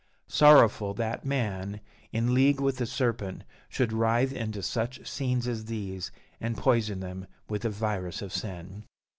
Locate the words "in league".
2.11-2.59